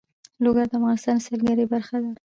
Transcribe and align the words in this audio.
لوگر 0.43 0.65
د 0.69 0.73
افغانستان 0.79 1.15
د 1.19 1.23
سیلګرۍ 1.25 1.65
برخه 1.73 1.97
ده. 2.03 2.11